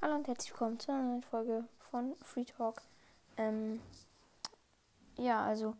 Hallo 0.00 0.14
und 0.14 0.28
herzlich 0.28 0.52
willkommen 0.52 0.78
zu 0.78 0.92
einer 0.92 1.02
neuen 1.02 1.22
Folge 1.22 1.64
von 1.80 2.14
Free 2.22 2.44
Talk. 2.44 2.82
Ähm, 3.36 3.82
ja, 5.16 5.44
also 5.44 5.74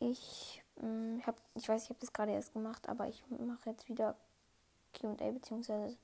ich 0.00 0.64
ähm, 0.82 1.22
habe, 1.24 1.36
ich 1.54 1.68
weiß, 1.68 1.84
ich 1.84 1.90
habe 1.90 2.00
das 2.00 2.12
gerade 2.12 2.32
erst 2.32 2.52
gemacht, 2.54 2.88
aber 2.88 3.06
ich 3.06 3.22
mache 3.28 3.70
jetzt 3.70 3.88
wieder 3.88 4.16
Q&A 4.98 5.30
beziehungsweise 5.30 5.96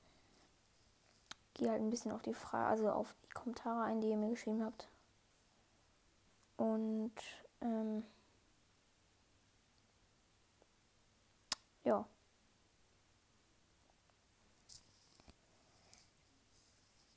gehe 1.55 1.69
halt 1.69 1.81
ein 1.81 1.89
bisschen 1.89 2.13
auf 2.13 2.21
die 2.21 2.33
Frage, 2.33 2.65
also 2.65 2.89
auf 2.91 3.13
die 3.25 3.33
Kommentare 3.33 3.83
ein, 3.83 3.99
die 3.99 4.07
ihr 4.07 4.15
mir 4.15 4.29
geschrieben 4.29 4.63
habt. 4.63 4.87
Und 6.55 7.11
ähm, 7.59 8.05
ja. 11.83 12.05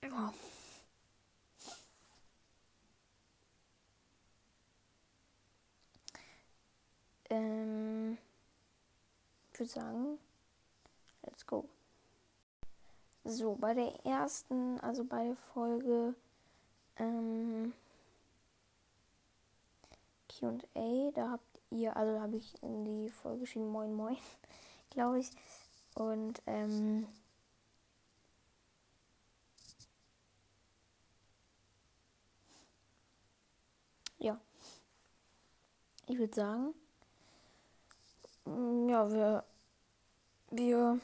Ja. 0.03 0.33
Ähm, 7.31 8.19
ich 9.53 9.61
würde 9.61 9.73
sagen, 9.73 10.19
let's 11.23 11.47
go. 11.47 11.69
So, 13.25 13.55
bei 13.55 13.75
der 13.75 13.93
ersten, 14.05 14.81
also 14.81 15.05
bei 15.05 15.25
der 15.25 15.37
Folge 15.37 16.15
ähm, 16.97 17.73
QA, 20.29 21.11
da 21.15 21.31
habt 21.31 21.61
ihr, 21.71 21.97
also 21.97 22.15
da 22.15 22.23
habe 22.23 22.37
ich 22.37 22.63
in 22.63 22.85
die 22.85 23.11
Folge 23.11 23.41
geschrieben, 23.41 23.69
moin 23.71 23.95
moin, 23.95 24.17
glaube 24.91 25.21
ich. 25.21 25.31
Und 25.95 26.41
ähm, 26.47 27.07
ja, 34.19 34.39
ich 36.11 36.19
würde 36.19 36.35
sagen, 36.35 36.75
mm, 38.45 38.89
ja, 38.89 39.13
wir, 39.13 39.45
wir 40.51 40.99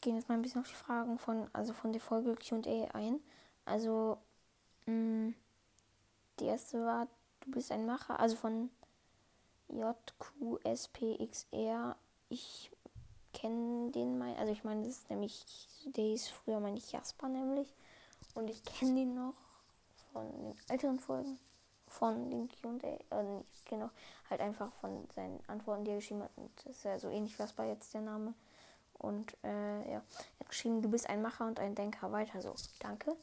gehen 0.00 0.16
jetzt 0.16 0.28
mal 0.28 0.34
ein 0.34 0.42
bisschen 0.42 0.60
auf 0.60 0.68
die 0.68 0.74
Fragen 0.74 1.18
von, 1.18 1.48
also 1.52 1.72
von 1.72 1.92
der 1.92 2.00
Folge 2.00 2.34
QA 2.34 2.88
ein. 2.92 3.20
Also, 3.64 4.18
mh, 4.86 4.92
mm, 4.92 5.34
die 6.38 6.46
erste 6.46 6.84
war, 6.84 7.06
du 7.40 7.50
bist 7.50 7.72
ein 7.72 7.86
Macher, 7.86 8.20
also 8.20 8.36
von 8.36 8.70
JQSPXR. 9.68 11.96
Ich 12.28 12.70
kenne 13.32 13.90
den 13.92 14.18
mal, 14.18 14.34
also 14.36 14.52
ich 14.52 14.64
meine, 14.64 14.82
das 14.82 14.98
ist 14.98 15.10
nämlich, 15.10 15.44
der 15.86 16.12
ist 16.12 16.28
früher 16.28 16.60
meine 16.60 16.80
Jasper 16.80 17.28
nämlich. 17.28 17.74
Und 18.34 18.48
ich 18.48 18.62
kenne 18.64 18.94
den 18.94 19.14
noch 19.14 19.34
von 20.12 20.30
den 20.30 20.54
älteren 20.68 21.00
Folgen 21.00 21.38
von 21.90 22.30
den 22.30 22.48
QA, 22.48 22.86
äh, 22.86 23.42
genau, 23.68 23.90
halt 24.30 24.40
einfach 24.40 24.72
von 24.74 25.06
seinen 25.14 25.40
Antworten, 25.48 25.84
die 25.84 25.90
er 25.90 25.96
geschrieben 25.96 26.22
hat. 26.22 26.30
Und 26.36 26.50
das 26.64 26.76
ist 26.76 26.84
ja 26.84 26.98
so 26.98 27.08
ähnlich 27.08 27.38
was 27.38 27.52
bei 27.52 27.68
jetzt 27.68 27.92
der 27.92 28.00
Name. 28.00 28.34
Und 28.94 29.34
äh, 29.42 29.90
ja, 29.90 29.96
er 29.96 30.40
hat 30.40 30.48
geschrieben, 30.48 30.82
du 30.82 30.90
bist 30.90 31.08
ein 31.08 31.22
Macher 31.22 31.46
und 31.46 31.58
ein 31.58 31.74
Denker. 31.74 32.12
Weiter 32.12 32.40
so. 32.42 32.54
Danke. 32.78 33.16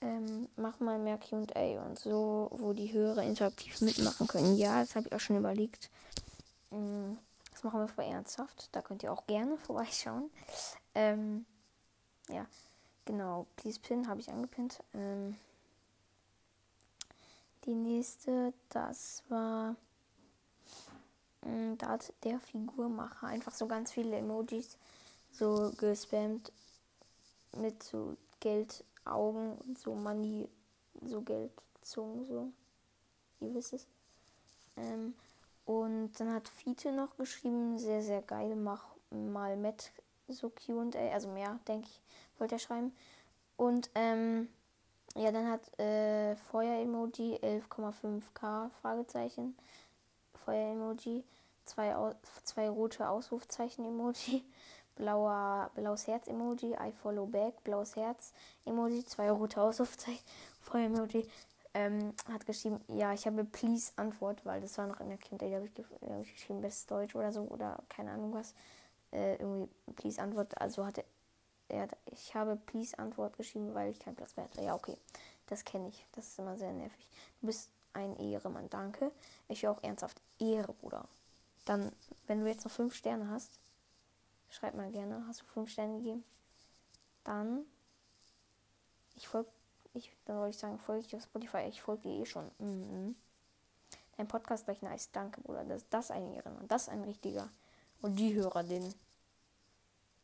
Ähm, 0.00 0.48
mach 0.56 0.80
mal 0.80 0.98
mehr 0.98 1.18
QA 1.18 1.82
und 1.84 1.98
so, 1.98 2.50
wo 2.52 2.72
die 2.72 2.92
Hörer 2.92 3.22
interaktiv 3.22 3.80
mitmachen 3.80 4.26
können. 4.26 4.56
Ja, 4.56 4.80
das 4.80 4.96
habe 4.96 5.06
ich 5.06 5.14
auch 5.14 5.20
schon 5.20 5.36
überlegt. 5.36 5.88
Ähm, 6.72 7.18
das 7.52 7.62
machen 7.62 7.80
wir 7.80 7.88
aber 7.88 8.04
ernsthaft. 8.04 8.68
Da 8.72 8.82
könnt 8.82 9.02
ihr 9.02 9.12
auch 9.12 9.26
gerne 9.26 9.56
vorbeischauen. 9.66 10.30
Ähm, 10.94 11.46
ja, 12.28 12.44
genau. 13.04 13.46
Please 13.56 13.80
Pin 13.80 14.08
habe 14.08 14.20
ich 14.20 14.30
angepinnt. 14.30 14.82
Ähm, 14.94 15.36
die 17.66 17.74
nächste, 17.74 18.52
das 18.68 19.22
war 19.28 19.76
mm, 21.42 21.74
da 21.78 21.88
hat 21.88 22.12
der 22.24 22.40
Figurmacher 22.40 23.26
einfach 23.26 23.52
so 23.52 23.66
ganz 23.66 23.92
viele 23.92 24.16
Emojis 24.16 24.78
so 25.32 25.72
gespammt 25.76 26.52
mit 27.56 27.82
so 27.82 28.16
Geldaugen 28.40 29.58
und 29.58 29.78
so 29.78 29.94
Money, 29.94 30.48
so 31.02 31.22
Geldzungen, 31.22 32.26
so. 32.26 32.52
Ihr 33.40 33.54
wisst 33.54 33.72
es. 33.72 33.86
Ähm, 34.76 35.14
und 35.64 36.12
dann 36.18 36.32
hat 36.32 36.48
Fiete 36.48 36.92
noch 36.92 37.16
geschrieben, 37.16 37.78
sehr, 37.78 38.02
sehr 38.02 38.22
geil, 38.22 38.54
mach 38.54 38.84
mal 39.10 39.56
mit 39.56 39.92
so 40.28 40.50
QA, 40.50 40.90
also 41.12 41.28
mehr, 41.28 41.58
denke 41.66 41.88
ich, 41.88 42.00
wollte 42.38 42.56
er 42.56 42.58
schreiben. 42.58 42.94
Und 43.56 43.90
ähm, 43.94 44.48
ja, 45.16 45.30
dann 45.30 45.48
hat 45.48 45.78
äh, 45.78 46.34
Feuer-Emoji 46.36 47.36
11,5k 47.36 48.70
Fragezeichen. 48.80 49.56
Feuer-Emoji, 50.44 51.24
zwei, 51.64 51.94
zwei 52.42 52.68
rote 52.68 53.08
Ausrufzeichen-Emoji, 53.08 54.44
blauer, 54.96 55.70
blaues 55.74 56.06
Herz-Emoji, 56.06 56.72
I 56.74 56.92
follow 56.92 57.26
back, 57.26 57.62
blaues 57.64 57.96
Herz-Emoji, 57.96 59.04
zwei 59.04 59.30
rote 59.30 59.60
Ausrufzeichen, 59.60 60.24
Feuer-Emoji. 60.60 61.26
Ähm, 61.76 62.14
hat 62.32 62.46
geschrieben, 62.46 62.80
ja, 62.88 63.12
ich 63.12 63.26
habe 63.26 63.44
Please 63.44 63.92
Antwort, 63.96 64.44
weil 64.46 64.60
das 64.60 64.78
war 64.78 64.86
noch 64.86 65.00
in 65.00 65.08
der 65.08 65.18
Kindheit, 65.18 65.52
da 65.52 65.56
habe 65.56 65.66
ich, 65.66 65.84
hab 66.08 66.20
ich 66.22 66.32
geschrieben, 66.34 66.60
Best 66.60 66.88
Deutsch 66.88 67.16
oder 67.16 67.32
so 67.32 67.42
oder 67.42 67.82
keine 67.88 68.12
Ahnung 68.12 68.32
was. 68.32 68.54
Äh, 69.10 69.36
irgendwie 69.36 69.68
Please 69.96 70.22
Antwort, 70.22 70.60
also 70.60 70.86
hatte 70.86 71.04
er 71.68 71.88
ich 72.06 72.34
habe 72.34 72.56
Please 72.56 72.98
Antwort 72.98 73.36
geschrieben, 73.36 73.74
weil 73.74 73.90
ich 73.90 73.98
keinen 73.98 74.16
Platz 74.16 74.36
mehr 74.36 74.46
hatte. 74.46 74.62
Ja, 74.62 74.74
okay. 74.74 74.96
Das 75.46 75.64
kenne 75.64 75.88
ich. 75.88 76.06
Das 76.12 76.26
ist 76.26 76.38
immer 76.38 76.56
sehr 76.56 76.72
nervig. 76.72 77.06
Du 77.40 77.46
bist 77.46 77.70
ein 77.92 78.16
Ehremann. 78.16 78.68
Danke. 78.70 79.12
Ich 79.48 79.62
will 79.62 79.70
auch 79.70 79.82
ernsthaft 79.82 80.20
Ehre, 80.38 80.72
Bruder. 80.72 81.06
Dann, 81.64 81.92
wenn 82.26 82.40
du 82.40 82.46
jetzt 82.46 82.64
noch 82.64 82.72
fünf 82.72 82.94
Sterne 82.94 83.28
hast, 83.30 83.58
schreib 84.50 84.74
mal 84.74 84.90
gerne. 84.90 85.24
Hast 85.26 85.42
du 85.42 85.44
fünf 85.46 85.70
Sterne 85.70 85.98
gegeben? 85.98 86.24
Dann, 87.24 87.64
ich 89.16 89.28
folge, 89.28 89.50
ich, 89.94 90.14
dann 90.24 90.36
wollte 90.36 90.50
ich 90.50 90.58
sagen, 90.58 90.78
folge 90.78 91.06
ich 91.06 91.16
auf 91.16 91.22
Spotify. 91.22 91.66
Ich 91.68 91.82
folge 91.82 92.02
dir 92.02 92.20
eh 92.20 92.26
schon. 92.26 92.50
Mhm. 92.58 93.14
Dein 94.16 94.28
Podcast 94.28 94.64
gleich 94.64 94.82
nice. 94.82 95.10
Danke, 95.12 95.40
Bruder. 95.40 95.64
Das, 95.64 95.88
das 95.88 96.10
ein 96.10 96.32
Ehrenmann. 96.32 96.68
Das 96.68 96.88
ein 96.88 97.02
richtiger. 97.04 97.48
Und 98.00 98.16
die 98.16 98.34
Hörer, 98.34 98.62
den, 98.62 98.94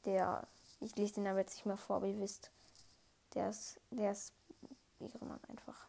der 0.04 0.46
ich 0.80 0.96
lese 0.96 1.14
den 1.14 1.26
aber 1.26 1.38
jetzt 1.38 1.54
nicht 1.54 1.66
mehr 1.66 1.76
vor, 1.76 1.96
aber 1.96 2.06
ihr 2.06 2.18
wisst, 2.18 2.50
der 3.34 3.50
ist, 3.50 3.80
der 3.90 4.12
ist 4.12 4.32
Ehrenmann 4.98 5.40
einfach. 5.48 5.86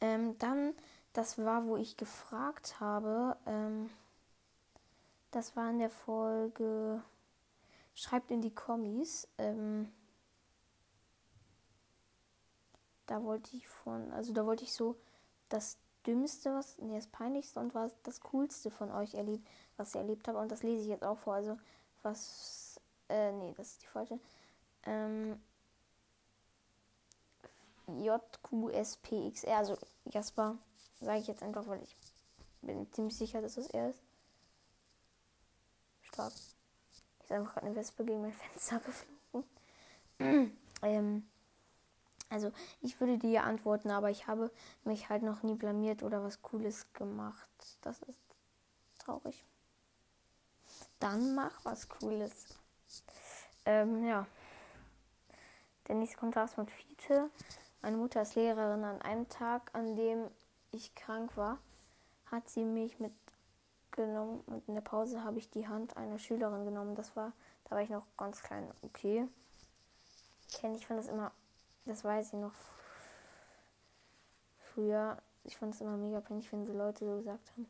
Ähm, 0.00 0.36
dann, 0.38 0.74
das 1.12 1.38
war, 1.38 1.66
wo 1.66 1.76
ich 1.76 1.96
gefragt 1.96 2.80
habe, 2.80 3.36
ähm, 3.46 3.90
das 5.30 5.56
war 5.56 5.70
in 5.70 5.78
der 5.78 5.90
Folge, 5.90 7.02
schreibt 7.94 8.30
in 8.30 8.42
die 8.42 8.54
Kommis, 8.54 9.28
ähm, 9.38 9.90
da 13.06 13.22
wollte 13.22 13.56
ich 13.56 13.66
von, 13.68 14.12
also 14.12 14.32
da 14.32 14.44
wollte 14.44 14.64
ich 14.64 14.72
so 14.72 14.96
das 15.48 15.78
Dümmste, 16.06 16.54
was, 16.54 16.78
nee, 16.78 16.94
das 16.94 17.06
Peinlichste 17.06 17.60
und 17.60 17.74
was 17.74 17.92
das 18.02 18.20
Coolste 18.20 18.70
von 18.70 18.92
euch 18.92 19.14
erlebt, 19.14 19.46
was 19.76 19.94
ihr 19.94 20.00
erlebt 20.00 20.28
habt. 20.28 20.38
Und 20.38 20.50
das 20.52 20.62
lese 20.62 20.82
ich 20.82 20.88
jetzt 20.88 21.04
auch 21.04 21.18
vor. 21.18 21.34
Also 21.34 21.58
was. 22.06 22.80
Äh, 23.08 23.32
nee, 23.32 23.52
das 23.56 23.72
ist 23.72 23.82
die 23.82 23.86
falsche. 23.86 24.18
Ähm, 24.84 25.40
JQSPXR, 27.86 29.56
also 29.56 29.78
Jasper, 30.06 30.56
sage 31.00 31.20
ich 31.20 31.26
jetzt 31.26 31.42
einfach, 31.42 31.66
weil 31.68 31.82
ich 31.82 31.96
bin 32.62 32.90
ziemlich 32.92 33.16
sicher, 33.16 33.40
dass 33.40 33.56
es 33.56 33.68
er 33.68 33.90
ist. 33.90 34.02
Stark. 36.02 36.32
Ich 37.24 37.30
habe 37.30 37.40
einfach 37.40 37.54
gerade 37.54 37.66
eine 37.66 37.76
Wespe 37.76 38.04
gegen 38.04 38.22
mein 38.22 38.32
Fenster 38.54 38.80
geflogen. 38.80 39.48
ähm, 40.82 41.28
also 42.28 42.50
ich 42.80 42.98
würde 43.00 43.18
dir 43.18 43.44
antworten, 43.44 43.90
aber 43.90 44.10
ich 44.10 44.26
habe 44.26 44.50
mich 44.84 45.08
halt 45.08 45.22
noch 45.22 45.42
nie 45.42 45.54
blamiert 45.54 46.02
oder 46.02 46.24
was 46.24 46.42
Cooles 46.42 46.92
gemacht. 46.92 47.48
Das 47.82 48.02
ist 48.02 48.20
traurig. 48.98 49.44
Dann 51.00 51.34
mach 51.34 51.64
was 51.64 51.88
Cooles. 51.88 52.46
Ähm, 53.64 54.04
ja. 54.06 54.26
Der 55.88 55.94
nächste 55.94 56.18
Kommentar 56.18 56.46
ist 56.46 56.54
von 56.54 56.68
Fiete. 56.68 57.30
Meine 57.82 57.96
Mutter 57.96 58.22
ist 58.22 58.34
Lehrerin. 58.34 58.84
An 58.84 59.02
einem 59.02 59.28
Tag, 59.28 59.70
an 59.74 59.94
dem 59.94 60.30
ich 60.72 60.94
krank 60.94 61.36
war, 61.36 61.58
hat 62.26 62.48
sie 62.48 62.64
mich 62.64 62.98
mitgenommen 62.98 64.40
und 64.46 64.66
in 64.68 64.74
der 64.74 64.82
Pause 64.82 65.22
habe 65.22 65.38
ich 65.38 65.50
die 65.50 65.68
Hand 65.68 65.96
einer 65.96 66.18
Schülerin 66.18 66.64
genommen. 66.64 66.94
Das 66.94 67.14
war, 67.14 67.32
da 67.64 67.76
war 67.76 67.82
ich 67.82 67.90
noch 67.90 68.06
ganz 68.16 68.42
klein. 68.42 68.68
Okay. 68.82 69.28
Kenne 70.52 70.76
ich 70.76 70.86
fand 70.86 71.00
das 71.00 71.08
immer, 71.08 71.32
das 71.84 72.04
weiß 72.04 72.28
ich 72.28 72.38
noch 72.38 72.52
früher. 74.58 75.18
Ich 75.44 75.56
fand 75.56 75.74
es 75.74 75.80
immer 75.80 75.96
mega 75.96 76.20
peinlich, 76.20 76.50
wenn 76.52 76.66
so 76.66 76.72
Leute 76.72 77.04
so 77.04 77.16
gesagt 77.18 77.52
haben, 77.52 77.68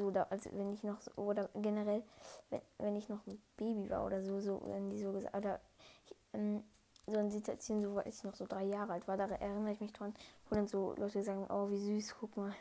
so 0.00 0.10
da, 0.10 0.26
als 0.30 0.48
wenn 0.52 0.72
ich 0.72 0.82
noch 0.82 1.00
so, 1.00 1.10
oder 1.16 1.48
generell, 1.54 2.02
wenn, 2.48 2.60
wenn 2.78 2.96
ich 2.96 3.08
noch 3.08 3.26
ein 3.26 3.40
Baby 3.56 3.90
war 3.90 4.06
oder 4.06 4.22
so, 4.22 4.40
so, 4.40 4.62
wenn 4.64 4.88
die 4.88 4.98
so 4.98 5.12
gesagt, 5.12 5.34
oder 5.36 5.60
ich, 6.06 6.16
ähm, 6.32 6.64
so 7.06 7.18
eine 7.18 7.30
Situation, 7.30 7.82
so 7.82 7.98
als 7.98 8.18
ich 8.18 8.24
noch 8.24 8.34
so 8.34 8.46
drei 8.46 8.64
Jahre 8.64 8.94
alt 8.94 9.08
war, 9.08 9.16
da 9.16 9.26
erinnere 9.26 9.72
ich 9.72 9.80
mich 9.80 9.92
dran, 9.92 10.14
wo 10.48 10.54
dann 10.54 10.66
so 10.66 10.94
Leute 10.96 11.22
sagen, 11.22 11.46
oh 11.50 11.68
wie 11.70 11.78
süß, 11.78 12.16
guck 12.18 12.36
mal. 12.36 12.54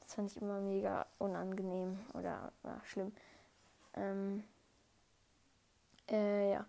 Das 0.00 0.14
fand 0.14 0.30
ich 0.30 0.40
immer 0.40 0.60
mega 0.60 1.06
unangenehm 1.18 1.98
oder 2.12 2.52
ja, 2.62 2.80
schlimm. 2.84 3.12
Ähm, 3.94 4.44
äh, 6.10 6.52
ja. 6.52 6.66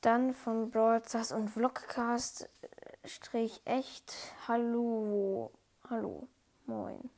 Dann 0.00 0.32
von 0.32 0.70
Broadcast 0.70 1.32
und 1.32 1.48
Vlogcast 1.48 2.48
äh, 2.62 3.08
Strich 3.08 3.62
echt. 3.64 4.14
Hallo. 4.46 5.50
Hallo. 5.88 6.28
Moin. 6.66 7.10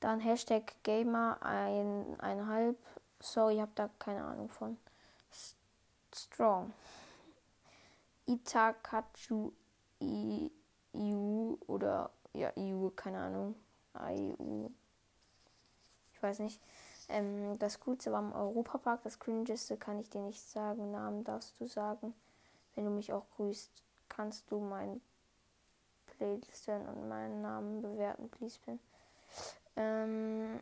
Dann 0.00 0.20
Hashtag 0.20 0.74
Gamer 0.82 1.38
ein, 1.42 2.18
einhalb. 2.20 2.76
Sorry, 3.20 3.56
ich 3.56 3.60
hab 3.60 3.74
da 3.74 3.90
keine 3.98 4.24
Ahnung 4.24 4.48
von. 4.48 4.78
Strong. 6.14 6.72
Itakachu 8.26 9.52
IU 10.00 11.58
oder 11.66 12.10
ja, 12.32 12.52
EU, 12.56 12.88
keine 12.90 13.18
Ahnung. 13.18 13.54
IU. 13.94 14.70
Ich 16.12 16.22
weiß 16.22 16.40
nicht. 16.40 16.60
Ähm, 17.08 17.58
das 17.58 17.80
Coolste 17.80 18.12
war 18.12 18.20
im 18.20 18.32
Europapark. 18.32 19.02
Das 19.02 19.18
Cringeste 19.18 19.76
kann 19.76 19.98
ich 19.98 20.10
dir 20.10 20.20
nicht 20.20 20.40
sagen. 20.40 20.90
Namen 20.90 21.24
darfst 21.24 21.58
du 21.60 21.66
sagen. 21.66 22.14
Wenn 22.74 22.84
du 22.84 22.90
mich 22.90 23.12
auch 23.12 23.24
grüßt, 23.36 23.70
kannst 24.08 24.50
du 24.50 24.60
meinen 24.60 25.00
Playlist 26.06 26.68
und 26.68 27.08
meinen 27.08 27.42
Namen 27.42 27.80
bewerten, 27.80 28.28
please, 28.28 28.58
bin. 28.64 28.78
Ähm, 29.78 30.60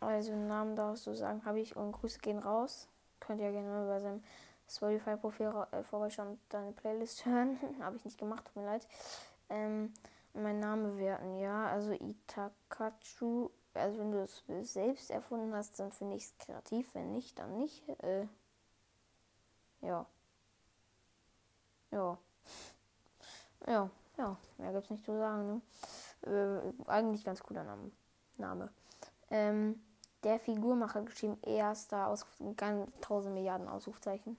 also 0.00 0.34
Namen 0.34 0.76
darfst 0.76 1.06
du 1.06 1.14
sagen, 1.14 1.44
habe 1.44 1.60
ich 1.60 1.76
und 1.76 1.92
Grüße 1.92 2.20
gehen 2.20 2.38
raus. 2.38 2.88
Könnt 3.20 3.40
ihr 3.40 3.52
gerne 3.52 3.68
mal 3.68 3.86
bei 3.86 4.00
seinem 4.00 4.24
Spotify-Profil 4.66 5.52
äh, 5.72 5.82
vorbeischauen 5.82 6.28
und 6.30 6.40
deine 6.48 6.72
Playlist 6.72 7.24
hören. 7.26 7.58
habe 7.80 7.96
ich 7.96 8.04
nicht 8.04 8.18
gemacht, 8.18 8.46
tut 8.46 8.56
mir 8.56 8.64
leid. 8.64 8.88
Ähm, 9.50 9.92
mein 10.32 10.58
Name 10.58 10.92
bewerten, 10.92 11.36
ja, 11.36 11.66
also 11.66 11.92
Itakachu. 11.92 13.50
Also 13.74 13.98
wenn 13.98 14.10
du 14.10 14.22
es 14.22 14.42
selbst 14.72 15.10
erfunden 15.10 15.54
hast, 15.54 15.78
dann 15.78 15.92
finde 15.92 16.16
ich 16.16 16.24
es 16.24 16.38
kreativ. 16.38 16.94
Wenn 16.94 17.12
nicht, 17.12 17.38
dann 17.38 17.58
nicht. 17.58 17.86
Äh, 18.02 18.26
ja. 19.82 20.06
Ja. 21.90 22.18
Ja, 23.66 23.90
ja, 24.16 24.38
mehr 24.56 24.72
gibt's 24.72 24.88
nicht 24.88 25.04
zu 25.04 25.12
sagen. 25.18 25.46
Ne? 25.46 25.60
Äh, 26.22 26.60
eigentlich 26.86 27.24
ganz 27.24 27.42
cooler 27.42 27.64
Name. 27.64 27.90
Name. 28.36 28.70
Ähm, 29.30 29.80
der 30.22 30.38
Figurmacher 30.38 31.02
geschrieben, 31.02 31.38
erster 31.42 32.08
aus 32.08 32.26
ganz 32.56 32.90
tausend 33.00 33.34
Milliarden 33.34 33.68
Ausrufzeichen. 33.68 34.36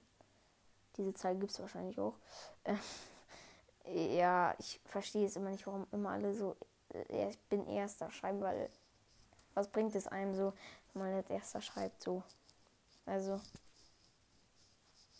Diese 0.97 1.13
Zahl 1.13 1.35
gibt 1.35 1.51
es 1.51 1.59
wahrscheinlich 1.59 1.99
auch. 1.99 2.15
Äh, 2.63 4.17
ja, 4.17 4.53
ich 4.59 4.79
verstehe 4.85 5.25
es 5.25 5.35
immer 5.35 5.49
nicht, 5.49 5.65
warum 5.65 5.87
immer 5.91 6.09
alle 6.11 6.33
so, 6.33 6.55
äh, 6.93 7.29
ich 7.29 7.39
bin 7.41 7.65
erster 7.67 8.11
schreiben, 8.11 8.41
weil 8.41 8.69
was 9.53 9.67
bringt 9.67 9.95
es 9.95 10.07
einem 10.07 10.35
so, 10.35 10.53
wenn 10.93 11.03
man 11.03 11.13
als 11.13 11.29
erster 11.29 11.61
schreibt, 11.61 12.01
so. 12.01 12.23
Also, 13.05 13.41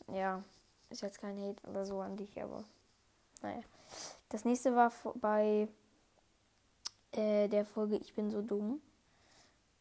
ja, 0.08 0.44
ist 0.90 1.02
jetzt 1.02 1.20
kein 1.20 1.38
Hate 1.38 1.68
oder 1.68 1.86
so 1.86 2.00
an 2.02 2.16
dich, 2.16 2.42
aber 2.42 2.64
naja. 3.42 3.64
Das 4.30 4.46
nächste 4.46 4.76
war 4.76 4.92
bei 5.16 5.68
äh, 7.14 7.48
der 7.48 7.66
Folge 7.66 7.98
Ich 7.98 8.14
bin 8.14 8.30
so 8.32 8.42
dumm. 8.42 8.82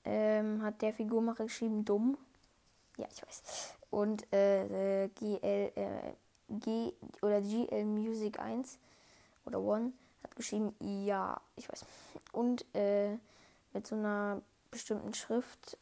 Ähm, 0.04 0.62
hat 0.62 0.80
der 0.82 0.92
Figurmacher 0.92 1.44
geschrieben 1.44 1.84
dumm. 1.84 2.16
Ja, 2.96 3.06
ich 3.10 3.22
weiß. 3.22 3.76
Und 3.90 4.32
äh, 4.32 5.08
GL, 5.08 5.72
äh, 5.74 6.12
G 6.48 6.92
oder 7.22 7.40
GL 7.40 7.84
Music 7.84 8.38
1 8.38 8.78
oder 9.44 9.58
1 9.58 9.92
hat 10.22 10.36
geschrieben 10.36 10.74
ja, 10.80 11.40
ich 11.56 11.68
weiß. 11.68 11.84
Und 12.32 12.64
äh, 12.74 13.16
mit 13.72 13.86
so 13.86 13.94
einer 13.96 14.42
bestimmten 14.70 15.14
Schrift 15.14 15.76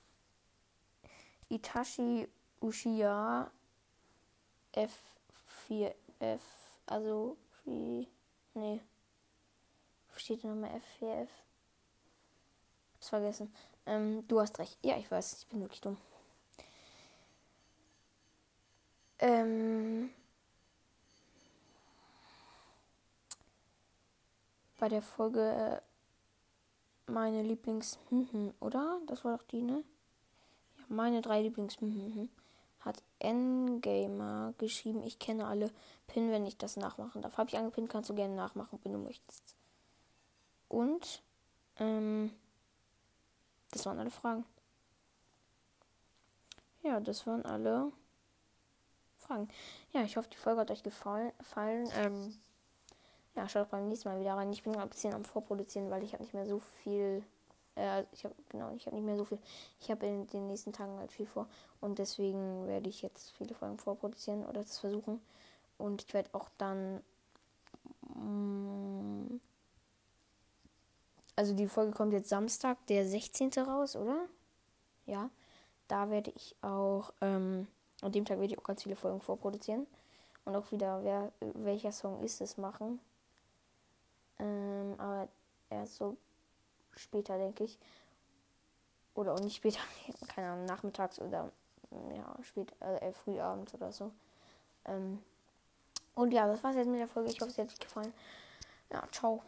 Itachi 1.49 2.29
Uchiha 2.61 3.51
F4F, 4.75 6.41
also 6.87 7.37
wie, 7.65 8.09
nee, 8.55 8.81
steht 10.19 10.45
nochmal 10.45 10.71
F4F? 11.01 11.29
Hab's 12.95 13.09
vergessen. 13.09 13.53
Ähm, 13.87 14.27
du 14.29 14.41
hast 14.41 14.59
recht. 14.59 14.79
Ja, 14.83 14.97
ich 14.97 15.11
weiß, 15.11 15.39
ich 15.41 15.47
bin 15.49 15.61
wirklich 15.61 15.81
dumm. 15.81 15.97
Ähm, 19.21 20.11
bei 24.79 24.89
der 24.89 25.03
Folge 25.03 25.41
äh, 25.41 25.81
meine 27.11 27.43
Lieblings, 27.43 27.99
oder? 28.61 29.01
Das 29.07 29.25
war 29.25 29.37
doch 29.37 29.45
die, 29.45 29.63
ne? 29.63 29.83
Ja, 30.77 30.85
meine 30.89 31.23
drei 31.23 31.43
Lieblings, 31.43 31.79
hat 32.81 33.03
N-Gamer 33.19 34.55
geschrieben. 34.59 35.03
Ich 35.03 35.19
kenne 35.19 35.47
alle 35.47 35.71
Pin, 36.07 36.31
wenn 36.31 36.47
ich 36.47 36.57
das 36.57 36.77
nachmachen 36.77 37.23
darf. 37.23 37.37
Habe 37.37 37.51
ich 37.51 37.59
angepinnt, 37.59 37.91
kannst 37.91 38.11
du 38.11 38.15
gerne 38.15 38.35
nachmachen, 38.35 38.79
wenn 38.83 38.93
du 38.93 38.99
möchtest. 38.99 39.57
Und, 40.69 41.23
ähm, 41.79 42.33
das 43.71 43.87
waren 43.87 43.99
alle 43.99 44.11
Fragen. 44.11 44.45
Ja, 46.83 47.01
das 47.01 47.27
waren 47.27 47.45
alle 47.45 47.93
Fragen. 49.19 49.49
Ja, 49.93 50.03
ich 50.03 50.17
hoffe, 50.17 50.29
die 50.31 50.37
Folge 50.37 50.61
hat 50.61 50.71
euch 50.71 50.83
gefallen. 50.83 51.33
Ähm, 51.97 52.39
ja, 53.35 53.49
schaut 53.49 53.71
beim 53.71 53.89
nächsten 53.89 54.09
Mal 54.09 54.21
wieder 54.21 54.35
rein. 54.35 54.53
Ich 54.53 54.63
bin 54.63 54.75
ein 54.75 54.89
bisschen 54.89 55.15
am 55.15 55.25
Vorproduzieren, 55.25 55.91
weil 55.91 56.03
ich 56.03 56.13
habe 56.13 56.23
nicht 56.23 56.35
mehr 56.35 56.47
so 56.47 56.59
viel. 56.59 57.23
Äh, 57.77 58.05
ich 58.13 58.25
habe 58.25 58.35
genau, 58.49 58.73
ich 58.75 58.87
habe 58.87 58.97
nicht 58.97 59.05
mehr 59.05 59.17
so 59.17 59.25
viel. 59.25 59.39
Ich 59.81 59.91
habe 59.91 60.07
in 60.07 60.27
den 60.29 60.47
nächsten 60.47 60.73
Tagen 60.73 60.99
halt 60.99 61.13
viel 61.13 61.27
vor 61.27 61.47
und 61.81 61.99
deswegen 61.99 62.67
werde 62.67 62.89
ich 62.89 63.03
jetzt 63.03 63.31
viele 63.33 63.55
Folgen 63.55 63.79
vorproduzieren 63.79 64.45
oder 64.45 64.63
das 64.63 64.79
versuchen. 64.79 65.21
Und 65.77 66.03
ich 66.03 66.15
werde 66.15 66.31
auch 66.33 66.49
dann. 66.59 67.03
Also 71.39 71.55
die 71.55 71.69
Folge 71.69 71.93
kommt 71.93 72.13
jetzt 72.13 72.29
Samstag, 72.29 72.85
der 72.89 73.07
16. 73.07 73.53
raus, 73.59 73.95
oder? 73.95 74.27
Ja. 75.07 75.31
Da 75.87 76.11
werde 76.11 76.33
ich 76.35 76.57
auch. 76.63 77.13
Ähm, 77.21 77.69
an 78.03 78.11
dem 78.11 78.25
Tag 78.25 78.41
werde 78.41 78.53
ich 78.53 78.59
auch 78.59 78.65
ganz 78.65 78.83
viele 78.83 78.97
Folgen 78.97 79.21
vorproduzieren. 79.21 79.87
Und 80.45 80.57
auch 80.57 80.73
wieder, 80.73 81.05
wer, 81.05 81.31
welcher 81.41 81.93
Song 81.93 82.25
ist 82.25 82.41
es, 82.41 82.57
machen. 82.57 82.99
Ähm, 84.41 84.95
aber 84.99 85.29
erst 85.71 85.95
so 85.95 86.17
später, 86.97 87.39
denke 87.39 87.65
ich. 87.65 87.79
Oder 89.15 89.35
auch 89.35 89.41
nicht 89.41 89.57
später, 89.57 89.81
keine 90.35 90.51
Ahnung, 90.51 90.65
nachmittags 90.65 91.21
oder 91.21 91.53
ja, 92.17 92.37
spät, 92.43 92.73
äh, 92.81 93.13
frühabends 93.13 93.75
oder 93.75 93.93
so. 93.93 94.11
Ähm, 94.87 95.23
und 96.17 96.33
ja, 96.33 96.49
das 96.49 96.65
war's 96.65 96.75
jetzt 96.75 96.89
mit 96.89 96.99
der 96.99 97.07
Folge. 97.07 97.31
Ich 97.31 97.41
hoffe, 97.41 97.53
es 97.53 97.59
hat 97.59 97.69
euch 97.69 97.79
gefallen. 97.79 98.13
Ja, 98.91 99.07
ciao. 99.13 99.41